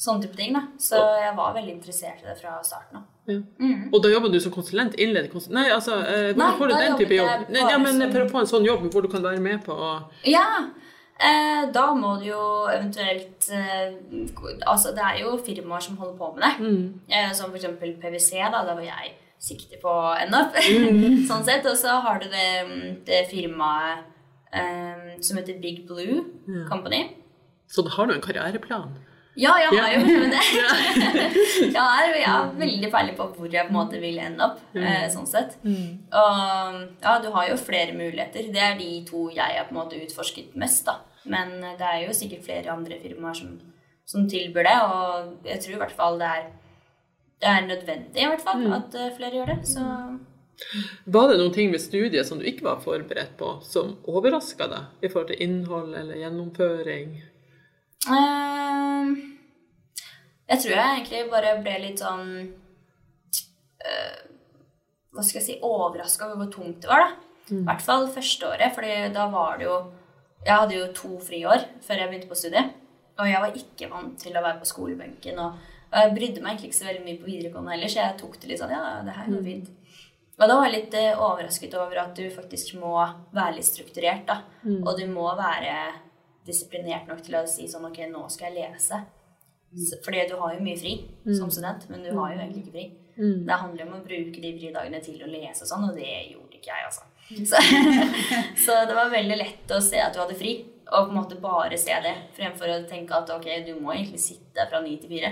[0.03, 0.53] sånne type ting.
[0.57, 0.63] da.
[0.83, 3.09] Så jeg var veldig interessert i det fra starten av.
[3.31, 3.39] ja.
[3.63, 3.89] Mm.
[3.95, 4.97] Og da jobber du som konsulent?
[4.99, 5.55] Innleder konsulent?
[5.61, 7.51] Nei, altså, eh, Nei, hvordan får du den type jobb?
[7.55, 9.77] Nei, Ja, men for å få en sånn jobb hvor du kan være med på
[9.77, 9.93] å
[10.27, 10.47] Ja,
[11.23, 13.95] eh, da må du jo eventuelt eh,
[14.67, 16.55] Altså, det er jo firmaer som holder på med det.
[17.15, 17.69] Eh, som f.eks.
[18.03, 18.65] PwC, da.
[18.67, 19.95] Da var jeg sikter på
[20.27, 20.59] NF.
[21.31, 21.67] sånn sett.
[21.71, 22.49] Og så har du det,
[23.07, 24.03] det firmaet
[24.53, 26.25] eh, som heter Big Blue
[26.69, 27.05] Company.
[27.71, 28.91] Så da har du en karriereplan?
[29.35, 30.41] Ja, jeg har jo med det.
[31.77, 34.59] jeg, er, jeg er veldig ferdig på hvor jeg på en måte vil ende opp.
[34.77, 35.57] Eh, sånn sett.
[35.65, 38.51] Og ja, du har jo flere muligheter.
[38.53, 40.85] Det er de to jeg har på en måte utforsket mest.
[40.89, 40.99] da.
[41.25, 43.55] Men det er jo sikkert flere andre firmaer som,
[44.09, 44.77] som tilbyr det.
[44.91, 46.47] Og jeg tror i hvert fall det er,
[47.43, 49.59] det er nødvendig i hvert fall at eh, flere gjør det.
[49.73, 49.89] Så
[51.17, 55.07] Var det noen ting ved studiet som du ikke var forberedt på, som overraska deg
[55.07, 57.15] i forhold til innhold eller gjennomføring?
[58.11, 59.11] Eh,
[60.51, 62.29] Jeg tror jeg egentlig bare ble litt sånn
[63.87, 64.21] uh,
[65.13, 67.11] Hva skal jeg si overraska over hvor tungt det var, da.
[67.53, 69.77] I hvert fall første året, fordi da var det jo
[70.47, 72.73] Jeg hadde jo to friår før jeg begynte på studiet.
[73.21, 75.39] Og jeg var ikke vant til å være på skolebenken.
[75.39, 75.59] Og,
[75.93, 78.39] og jeg brydde meg egentlig ikke så veldig mye på videregående heller, så jeg tok
[78.41, 79.69] det litt sånn Ja, det her går fint.
[80.41, 82.95] Og da var jeg litt eh, overrasket over at du faktisk må
[83.37, 84.25] være litt strukturert.
[84.27, 84.39] da.
[84.81, 85.77] Og du må være
[86.47, 88.99] disiplinert nok til å si sånn Ok, nå skal jeg lese.
[89.77, 90.97] S- Fordi du har jo mye fri
[91.37, 92.91] som student, men du har jo egentlig ikke fri.
[93.47, 96.59] Det handler om å bruke de fridagene til å lese og sånn, og det gjorde
[96.59, 97.05] ikke jeg, altså.
[97.49, 97.57] Så,
[98.65, 100.55] så det var veldig lett å se at du hadde fri,
[100.93, 104.21] og på en måte bare se det, fremfor å tenke at ok, du må egentlig
[104.21, 105.31] sitte fra ni til fire.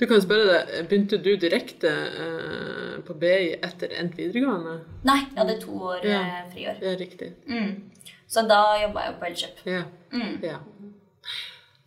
[0.00, 4.78] Du kan spørre deg, Begynte du direkte eh, på BI etter endt videregående?
[5.06, 6.22] Nei, jeg hadde to år Ja.
[6.22, 6.80] eh, friår.
[6.82, 7.34] Ja, riktig.
[7.46, 7.76] Mm.
[8.28, 9.60] Så da jobba jeg på Elkjøp.
[9.68, 9.84] Ja.
[10.12, 10.34] Mm.
[10.44, 10.58] ja.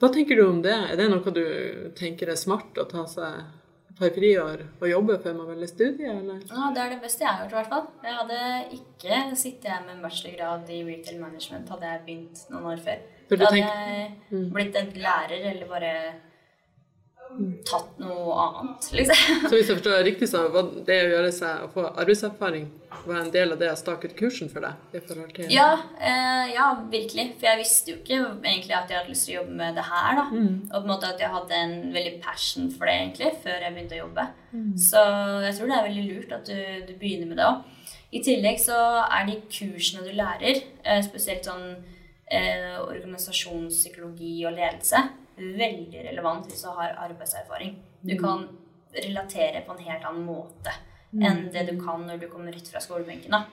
[0.02, 0.74] Hva tenker du om det?
[0.74, 1.44] Er det noe du
[1.98, 3.36] tenker er smart å ta seg
[3.92, 6.40] et par friår og jobbe før man velger studie, eller?
[6.50, 7.86] Ja, det er det beste jeg har gjort, i hvert fall.
[8.08, 8.40] Jeg hadde
[8.80, 13.06] ikke sittet her med en bachelorgrad i retail management hadde jeg begynt noen år før.
[13.30, 15.94] Da hadde jeg blitt en lærer eller bare
[17.68, 19.48] tatt noe annet, liksom.
[19.48, 22.70] Så hvis jeg forstår det riktig, så var det å gjøre seg å få arbeidserfaring
[23.06, 24.78] var en del av det å stake ut kursen for deg?
[24.94, 25.48] i forhold til...
[25.54, 27.32] Ja, eh, ja, virkelig.
[27.40, 29.86] For jeg visste jo ikke egentlig at jeg hadde lyst til å jobbe med det
[29.88, 30.20] her.
[30.20, 30.26] da.
[30.30, 33.76] Og på en måte at jeg hadde en veldig passion for det egentlig, før jeg
[33.76, 34.28] begynte å jobbe.
[34.90, 35.06] Så
[35.48, 37.64] jeg tror det er veldig lurt at du, du begynner med det òg.
[38.12, 41.68] I tillegg så er de kursene du lærer, eh, spesielt sånn
[42.28, 45.00] eh, organisasjonspsykologi og ledelse,
[45.42, 47.76] veldig relevant hvis du har arbeidserfaring.
[48.02, 48.48] Du kan
[48.92, 50.74] relatere på en helt annen måte
[51.12, 53.32] enn det du kan når du kommer rett fra skolebenken.
[53.32, 53.44] da.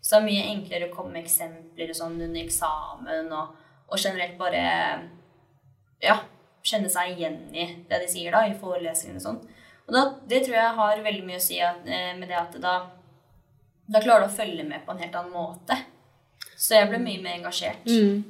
[0.00, 3.54] Så det er mye enklere å komme med eksempler sånn under eksamen, og,
[3.88, 4.64] og generelt bare
[6.04, 6.18] ja,
[6.64, 9.40] kjenne seg igjen i det de sier da, i forelesningene og sånn.
[9.86, 12.54] Og da, det tror jeg har veldig mye å si at, eh, med det at
[12.60, 12.74] da,
[13.88, 15.76] da klarer du å følge med på en helt annen måte.
[16.56, 17.84] Så jeg ble mye mer engasjert.
[17.88, 18.22] Mm.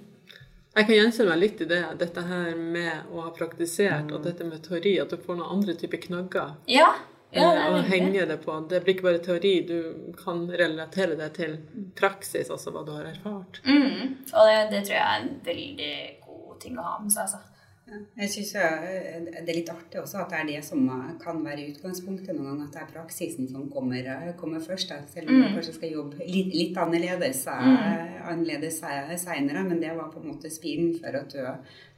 [0.75, 4.47] Jeg kan gjenkjenne meg litt i det, dette her med å ha praktisert, og dette
[4.47, 6.89] med teori, at du får noen andre typer knagger Ja,
[7.35, 8.57] ja, det eh, er å henge det på.
[8.71, 11.57] Det blir ikke bare teori, du kan relatere det til
[11.99, 13.63] praksis, altså hva du har erfart.
[13.67, 15.95] Mm, og det, det tror jeg er en veldig
[16.27, 17.27] god ting å ha med seg.
[17.27, 17.54] altså.
[17.93, 21.43] Jeg synes eh, Det er litt artig også at det er det som eh, kan
[21.45, 22.69] være utgangspunktet noen ganger.
[22.69, 24.89] At det er praksisen som kommer, eh, kommer først.
[24.93, 25.03] da.
[25.11, 28.23] Selv om man kanskje skal jobbe litt, litt annerledes, mm.
[28.33, 29.67] annerledes seinere.
[29.69, 31.43] Men det var på en måte spiren for at du,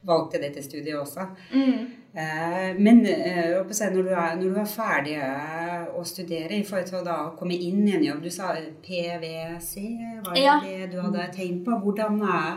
[0.07, 1.25] valgte dette studiet også.
[1.51, 1.87] Mm.
[2.17, 6.87] Eh, Men eh, når, du er, når du er ferdig eh, å studere i forhold
[7.05, 9.83] til å komme inn i en jobb Du sa PwC,
[10.25, 10.55] var det Ja.
[10.63, 11.77] det du hadde tenkt på?
[11.83, 12.55] Hvordan er,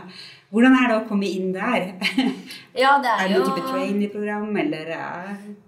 [0.49, 1.91] hvordan er det å komme inn der?
[2.83, 3.45] Ja, det Er er det jo...
[3.51, 4.89] type trainee-program, eller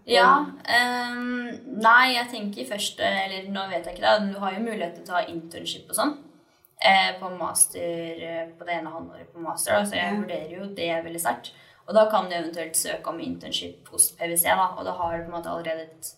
[0.09, 0.31] Ja.
[0.41, 1.51] Um,
[1.83, 4.33] nei, jeg tenker først Eller nå vet jeg ikke det.
[4.33, 6.15] Du har jo mulighet til å ta internship og sånn.
[7.19, 8.23] På master
[8.57, 9.77] på det ene halvåret på master.
[9.77, 11.53] Da, så jeg vurderer jo det veldig sterkt.
[11.87, 15.25] Og da kan du eventuelt søke om internship hos PwC, da, og da har du
[15.25, 16.13] på en måte allerede et,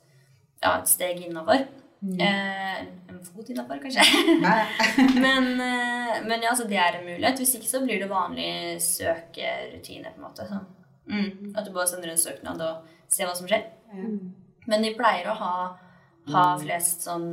[0.61, 1.65] ja, et steg innafor.
[2.05, 4.03] Eh, en fot innafor, kanskje.
[5.25, 7.41] men, eh, men ja, så det er en mulighet.
[7.41, 10.45] Hvis ikke så blir det vanlig søkerutine, på en måte.
[11.09, 11.53] Mm.
[11.57, 13.65] At du bare sender en søknad og ser hva som skjer.
[14.69, 15.55] Men de pleier å ha,
[16.33, 17.29] ha flest sånn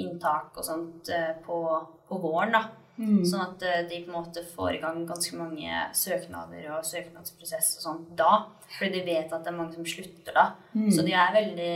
[0.00, 1.58] inntak og sånt eh, på,
[2.06, 2.62] på våren, da.
[3.00, 3.22] Mm.
[3.28, 7.72] Sånn at eh, de på en måte får i gang ganske mange søknader og søknadsprosess
[7.78, 8.32] og sånt da.
[8.76, 10.46] Fordi de vet at det er mange som slutter da.
[10.74, 10.90] Mm.
[10.94, 11.74] Så de er veldig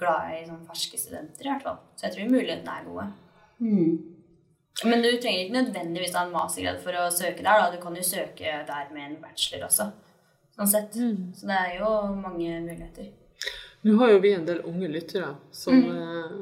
[0.00, 1.80] glade i sånn ferske studenter i hvert fall.
[1.96, 3.08] Så jeg tror mulighetene er gode.
[3.62, 4.12] Mm.
[4.88, 7.60] Men du trenger ikke nødvendigvis ha en mastergrad for å søke der.
[7.60, 7.70] da.
[7.74, 9.90] Du kan jo søke der med en bachelor også.
[10.56, 10.96] Sånn sett.
[11.36, 13.10] Så det er jo mange muligheter.
[13.82, 16.34] Nå har jo vi en del unge lyttere som eh,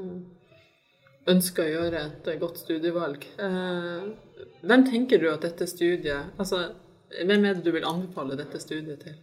[1.29, 3.27] ønsker å gjøre et godt studievalg.
[3.39, 4.07] Eh,
[4.65, 6.63] hvem tenker du at dette studiet Altså,
[7.11, 9.19] hvem er det du vil anbefale dette studiet til?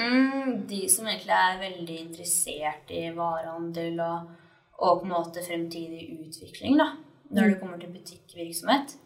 [0.00, 4.30] Mm, de som egentlig er veldig interessert i varehandel og,
[4.80, 6.92] og på en måte fremtidig utvikling, da,
[7.30, 8.96] når det kommer til butikkvirksomhet.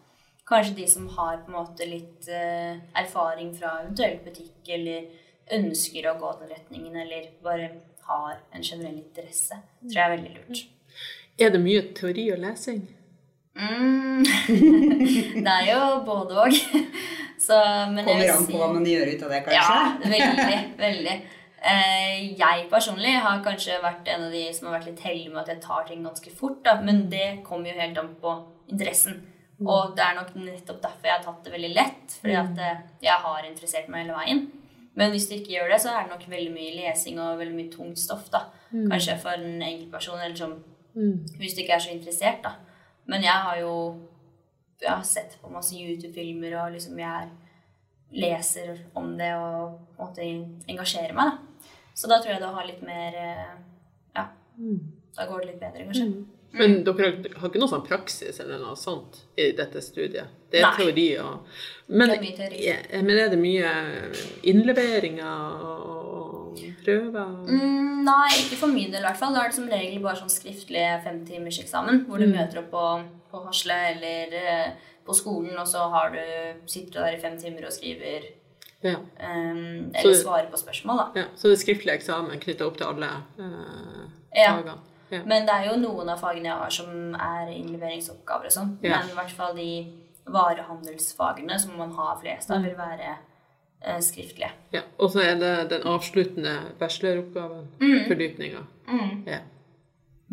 [0.45, 5.09] Kanskje de som har på en måte litt eh, erfaring fra eventuell butikk, eller
[5.55, 7.71] ønsker å gå den retningen, eller bare
[8.05, 9.57] har en generell interesse.
[9.81, 10.74] Tror jeg er veldig lurt.
[11.39, 12.83] Er det mye teori og lesing?
[13.55, 14.23] Mm.
[15.45, 16.57] det er jo både òg.
[17.45, 19.59] Kommer an på hva man gjør ut av det, kanskje?
[19.59, 20.59] Ja, veldig.
[20.79, 21.15] veldig.
[21.65, 25.41] Eh, jeg personlig har kanskje vært en av de som har vært litt heldig med
[25.43, 26.59] at jeg tar ting ganske fort.
[26.65, 26.77] Da.
[26.85, 28.35] Men det kommer jo helt an på
[28.71, 29.23] interessen.
[29.63, 32.19] Og det er nok nettopp derfor jeg har tatt det veldig lett.
[32.21, 34.45] Fordi at eh, jeg har interessert meg hele veien.
[34.95, 37.55] Men hvis du ikke gjør det, så er det nok veldig mye lesing og veldig
[37.57, 38.29] mye tungt stoff.
[38.31, 38.45] da.
[38.71, 40.55] Kanskje for en enkeltperson, eller som,
[40.95, 42.43] hvis du ikke er så interessert.
[42.43, 42.55] da.
[43.05, 43.73] Men jeg har jo
[44.81, 47.29] jeg har sett på masse YouTube-filmer, og liksom jeg
[48.15, 51.31] leser om det og på en engasjerer meg.
[51.31, 51.69] da.
[51.95, 53.51] Så da tror jeg det har litt mer eh,
[54.15, 54.25] Ja,
[55.15, 56.09] da går det litt bedre, kanskje.
[56.55, 60.31] Men dere har ikke noe sånn praksis eller noe sånt i dette studiet?
[60.51, 60.75] Det er Nei.
[60.77, 62.61] teori og men, Det er mye teori.
[63.03, 63.71] men er det mye
[64.51, 65.94] innleveringer og
[66.83, 67.33] prøver?
[67.49, 69.33] Mm, nei, ikke for min del i hvert fall.
[69.35, 72.85] Da er det som regel bare sånn skriftlig femtimerseksamen, hvor du møter opp på,
[73.31, 74.71] på Hasle eller eh,
[75.05, 76.21] på skolen, og så har du,
[76.67, 78.31] sitter du der i fem timer og skriver
[78.85, 78.95] Ja.
[78.99, 81.05] um, eller Så- svarer på spørsmål, da.
[81.21, 81.25] ja.
[81.35, 83.07] Så det er skriftlig eksamen knytta opp til alle
[83.39, 84.03] eh,
[84.35, 84.51] Ja.
[84.57, 84.75] fagene?
[85.11, 85.19] Ja.
[85.25, 88.71] Men det er jo noen av fagene jeg har som er innleveringsoppgaver og sånn.
[88.81, 89.69] Men i hvert fall de
[90.25, 93.15] varehandelsfagene som man har flest av, vil være
[94.01, 94.51] skriftlige.
[94.73, 94.81] Ja.
[94.99, 97.67] Og så er det den avsluttende bacheloroppgaven,
[98.07, 98.63] fordypninga.
[99.27, 99.39] Ja.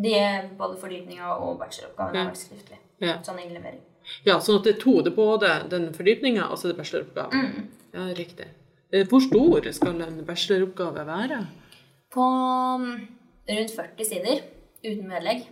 [0.03, 0.15] De
[0.59, 2.23] både fordypninga og bacheloroppgaven Ja.
[2.25, 2.79] har vært skriftlig.
[3.01, 3.19] Ja.
[3.23, 3.81] Sånn innlevering.
[4.25, 5.03] ja, sånn at det er to.
[5.03, 7.69] Det er både den fordypninga og så det bacheloroppgaven.
[7.95, 8.47] Ja, riktig.
[8.93, 11.47] Eh, Hvor stor skal en bacheloroppgave være?
[12.13, 12.25] På
[12.79, 13.09] mm,
[13.49, 14.41] rundt 40 sider
[14.85, 15.47] uten vedlegg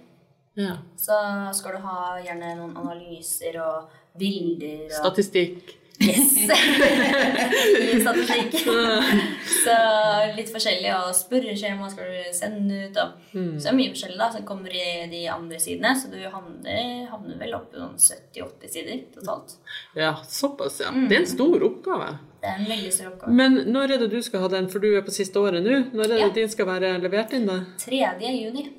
[0.57, 0.77] Ja.
[0.97, 5.77] så skal du ha gjerne noen analyser og bilder og Statistikk.
[6.01, 6.37] Yes!
[7.93, 8.55] I slik.
[9.65, 9.75] så
[10.37, 12.97] litt forskjellig, og spørreskjema skal du sende ut.
[13.03, 13.27] Og.
[13.35, 15.93] Så det er mye forskjellig da, som kommer i de andre sidene.
[16.01, 19.57] Så du havner, havner vel oppe noen 70-80 sider totalt.
[19.99, 20.91] Ja, såpass, ja.
[20.95, 22.11] Det er en stor oppgave.
[22.41, 23.37] Det er en veldig stor oppgave.
[23.37, 25.83] Men når er det du skal ha den, for du er på siste året nå?
[25.93, 26.29] Når er det Ja.
[26.41, 27.61] din skal være levert inn, da?
[27.85, 28.01] 3.
[28.41, 28.71] juni.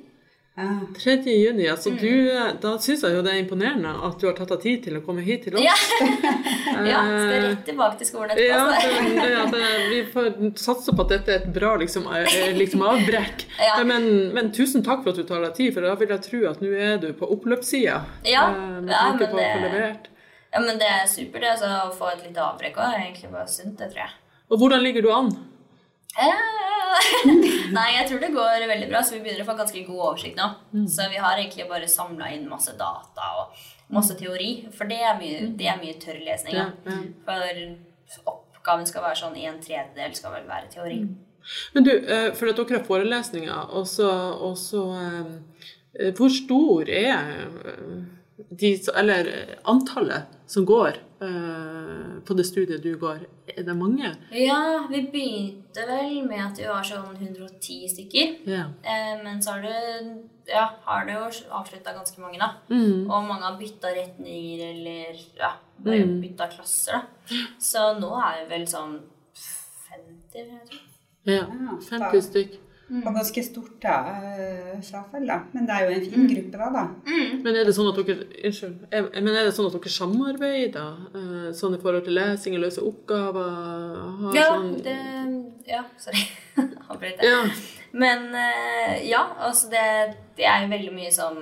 [0.54, 1.22] Ah, 3.
[1.24, 2.28] juni, altså du,
[2.60, 5.00] Da syns jeg jo det er imponerende at du har tatt deg tid til å
[5.04, 5.64] komme hit til oss.
[5.64, 5.76] Ja!
[6.90, 8.50] ja, skal rett tilbake til skolen etterpå.
[8.50, 9.06] Ja, altså.
[9.16, 10.28] det, ja det, vi får
[10.60, 13.46] satse på at dette er et bra liksom, eh, liksom avbrekk.
[13.62, 13.76] Ja.
[13.86, 16.40] Men, men tusen takk for at du tar deg tid, for da vil jeg tro
[16.50, 18.00] at nå er du på oppløpssida.
[18.26, 20.10] Ja, eh, ja, men på det-
[20.52, 21.40] Ja, men det er supert.
[21.40, 24.12] det, Altså, å få et lite avbrekk òg er egentlig bare sunt, det tror jeg.
[24.50, 25.32] Og hvordan ligger du an?
[26.20, 26.71] Eh,
[27.76, 30.40] Nei, jeg tror det går veldig bra, så vi begynner å få ganske god oversikt
[30.40, 30.48] nå.
[30.90, 33.56] Så vi har egentlig bare samla inn masse data og
[33.92, 36.56] masse teori, for det er mye, det er mye tørr lesning.
[36.56, 37.00] Ja, ja.
[38.12, 41.02] For oppgaven skal være sånn en tredjedel skal vel være teori.
[41.74, 46.88] Men du, eh, for at dere har forelesninger, og så, og så eh, Hvor stor
[46.88, 47.96] er eh,
[48.36, 53.22] de, eller eh, antallet som går eh, på det studiet du går,
[53.56, 54.10] er det mange?
[54.36, 58.34] Ja, vi begynte vel med at vi var sånn 110 stykker.
[58.50, 58.64] Ja.
[58.82, 60.16] Eh, men så har det,
[60.50, 61.24] ja, har det jo
[61.60, 62.50] avslutta ganske mange, da.
[62.72, 63.06] Mm.
[63.10, 66.20] Og mange har bytta retninger eller ja, bare Mm.
[66.22, 67.40] bytta klasser, da.
[67.58, 68.98] Så nå er vi vel sånn
[69.88, 70.84] 50, jeg tror.
[71.24, 71.46] ja.
[71.46, 72.60] Ja, 50 stykk.
[72.92, 73.94] Det Og ganske stort da,
[74.36, 75.38] eh, frafall, da.
[75.54, 76.82] Men det er jo en fin gruppe da, da.
[77.42, 78.86] Men er det sånn at dere Unnskyld.
[78.92, 80.90] er- Men er det sånn at dere samarbeider?
[81.14, 83.48] eh, Sånn i forhold til lesing og løse oppgaver?
[84.20, 84.98] Har Ja, sånn, det
[85.66, 86.22] Ja, sorry.
[86.90, 87.30] Avbrøt jeg.
[87.30, 87.50] ja.
[87.94, 91.34] Men eh, ja, altså det, det er jo veldig mye som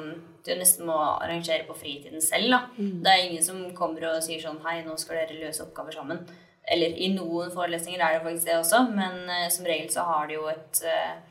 [0.47, 2.49] du nesten må arrangere på fritiden selv.
[2.51, 2.61] da.
[2.79, 6.23] Det er ingen som kommer og sier sånn Hei, nå skal dere løse oppgaver sammen.
[6.71, 10.27] Eller i noen forelesninger er det faktisk det også, men uh, som regel så har
[10.29, 11.30] de jo et eh, eh,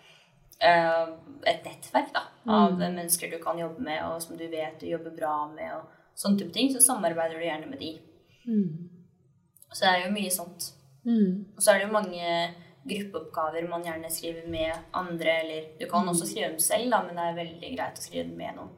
[0.59, 5.15] et nettverk da, av mennesker du kan jobbe med, og som du vet du jobber
[5.15, 7.93] bra med, og sånne type ting, så samarbeider du gjerne med de.
[9.71, 10.73] Så det er jo mye sånt.
[11.05, 11.45] Mm.
[11.55, 12.33] Og så er det jo mange
[12.89, 17.15] gruppeoppgaver man gjerne skriver med andre, eller du kan også skrive dem selv, da, men
[17.19, 18.75] det er veldig greit å skrive dem med noen.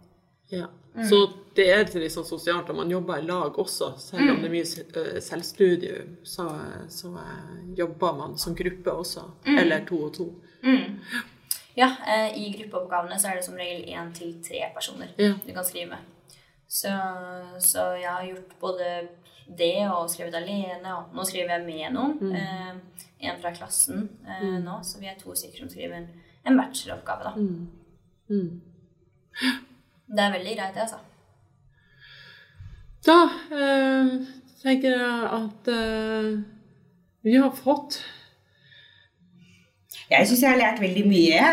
[0.52, 0.68] Ja.
[1.08, 1.22] Så
[1.56, 4.52] det er litt sånn sosialt at man jobber i lag også, selv om det er
[4.52, 6.48] mye eh, så,
[6.92, 9.24] så eh, jobber man som gruppe også.
[9.48, 10.28] Eller to og to.
[11.78, 15.34] Ja, eh, i gruppeoppgavene så er det som regel én til tre personer Ja.
[15.46, 15.98] du kan skrive med.
[16.68, 16.92] Så,
[17.60, 19.08] så jeg har gjort både
[19.58, 22.36] det og skrevet alene, og nå skriver jeg med noen.
[22.36, 22.76] Eh,
[23.28, 26.08] en fra klassen eh, nå, så vi er to stykker som skriver en,
[26.48, 27.34] en bacheloroppgave, da.
[28.32, 28.62] Mm.
[30.12, 31.00] Det er veldig greit, det, altså.
[33.06, 33.18] Da
[33.58, 34.10] eh,
[34.62, 36.32] tenker jeg at eh,
[37.26, 38.00] vi har fått
[40.12, 41.42] Jeg syns jeg har lært veldig mye.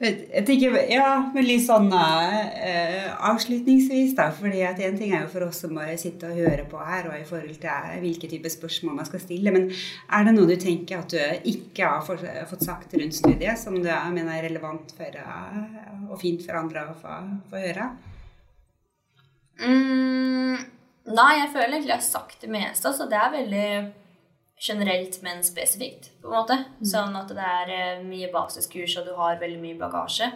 [0.00, 4.30] Jeg tenker, ja, men litt sånn uh, avslutningsvis, da.
[4.32, 7.10] fordi at en ting er jo for oss som bare sitter og hører på her,
[7.10, 9.52] og i forhold til hvilke type spørsmål man skal stille.
[9.52, 13.76] Men er det noe du tenker at du ikke har fått sagt rundt studiet, som
[13.76, 17.20] du mener er relevant for, uh, og fint for andre å få,
[17.52, 17.92] få høre?
[19.60, 20.64] Mm,
[21.12, 22.88] nei, jeg føler egentlig jeg har sagt det meste.
[22.88, 23.68] Altså, det er veldig
[24.60, 26.56] generelt, men spesifikt, på en måte.
[26.84, 30.28] Sånn at det er eh, mye basiskurs, og du har veldig mye bagasje.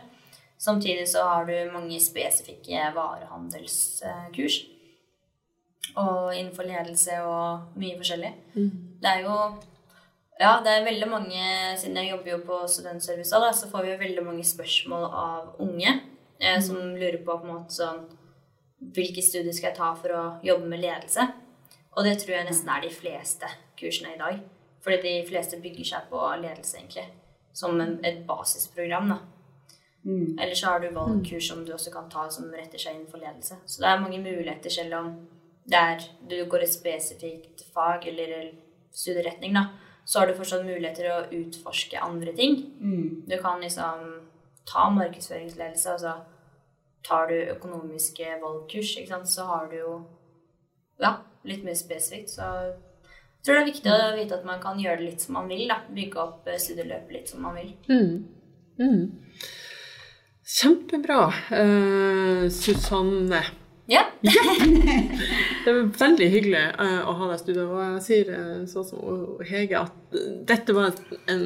[0.64, 4.62] Samtidig så har du mange spesifikke varehandelskurs.
[6.00, 8.32] Og innenfor ledelse og mye forskjellig.
[9.02, 9.36] Det er jo
[10.40, 11.42] Ja, det er veldig mange
[11.78, 15.60] Siden jeg jobber jo på studentservice, da, så får vi jo veldig mange spørsmål av
[15.62, 15.92] unge
[16.40, 18.00] eh, som lurer på på en måte sånn
[18.96, 21.28] Hvilke studier skal jeg ta for å jobbe med ledelse?
[21.94, 24.40] Og det tror jeg nesten er de fleste kursene i dag.
[24.84, 27.06] Fordi de fleste bygger seg på ledelse, egentlig.
[27.54, 29.20] Som en, et basisprogram, da.
[30.04, 30.34] Mm.
[30.38, 33.56] Eller så har du valgkurs som du også kan ta som retter seg innenfor ledelse.
[33.64, 35.14] Så det er mange muligheter, selv om
[35.64, 38.50] det er, du går et spesifikt fag eller
[38.92, 39.68] studieretning, da.
[40.04, 42.58] Så har du fortsatt muligheter å utforske andre ting.
[42.80, 43.24] Mm.
[43.30, 44.02] Du kan liksom
[44.68, 46.12] ta markedsføringsledelse, og så
[47.04, 49.94] tar du økonomiske valgkurs, ikke sant, så har du jo
[51.00, 51.16] ja,
[51.48, 52.34] litt mer spesifikt.
[52.36, 55.36] Så jeg tror det er viktig å vite at man kan gjøre det litt som
[55.38, 55.66] man vil.
[55.68, 57.74] da, Bygge opp eh, studieløpet litt som man vil.
[57.90, 58.14] Mm.
[58.80, 59.04] Mm.
[60.44, 61.20] Kjempebra,
[61.52, 63.42] uh, Susanne.
[63.86, 64.00] Ja,
[65.64, 67.64] Det var veldig hyggelig eh, å ha deg i studio.
[67.72, 70.14] Og jeg sier eh, sånn som Hege at
[70.48, 70.92] dette var
[71.32, 71.42] en,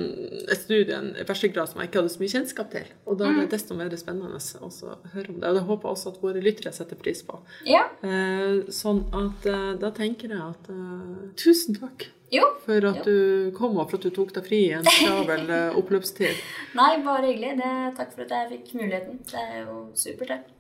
[0.47, 2.91] et studie, en bachelorgrad som jeg ikke hadde så mye kjennskap til.
[3.09, 4.71] Og da er det desto mer spennende å
[5.15, 5.51] høre om det.
[5.51, 7.41] Og det håper jeg også at våre lyttere setter pris på.
[7.67, 7.85] ja.
[8.07, 12.45] Eh, sånn at eh, da tenker jeg at eh, tusen takk Jo.
[12.67, 13.07] for at Jo.
[13.09, 16.39] du kom og for at du tok deg fri i en travel eh, oppløpstid.
[16.79, 17.57] Nei, bare hyggelig.
[17.63, 19.19] Det, takk for at jeg fikk muligheten.
[19.31, 20.58] Det er jo supert, det.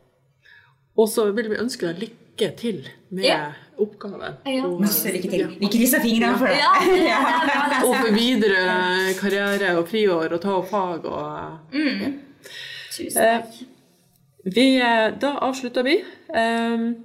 [0.98, 2.80] Og så vil vi ønske deg lykke til
[3.14, 3.52] med Ja.
[3.78, 4.34] oppgaven.
[4.46, 4.64] Ja.
[4.66, 5.46] Og, Masse lykke til.
[5.60, 6.56] Vi krysser fingrene for det.
[6.58, 6.98] Ja, det,
[7.86, 12.18] Og for videre karriere og friår og ta opp fag og mm.
[12.90, 13.54] Tusen Eh, takk.
[14.54, 16.00] vi, eh, Da avslutter vi.
[16.34, 16.96] Um,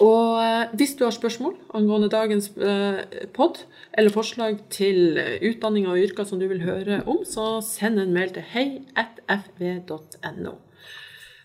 [0.00, 2.50] og eh, hvis du har spørsmål angående dagens
[3.34, 3.64] pod,
[3.96, 8.30] eller forslag til utdanninger og yrker som du vil høre om, så send en mail
[8.34, 10.52] til hei.fv.no.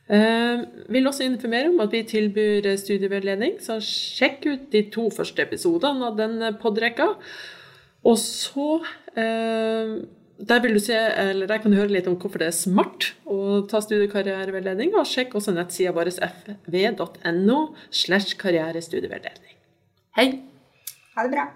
[0.08, 5.10] Uh, vil også informere om at vi tilbyr eh, studieveiledning, så sjekk ut de to
[5.12, 7.10] første episodene av denne podrekka.
[8.08, 8.70] Og så
[9.20, 9.98] eh,
[10.38, 13.12] der vil du se, eller der kan du høre litt om hvorfor det er smart
[13.26, 19.56] å ta studiekarriereveiledning, og sjekk også nettsida vår fv.no slash karrierestudievedledning.
[20.18, 20.30] Hei!
[21.18, 21.50] Ha det bra.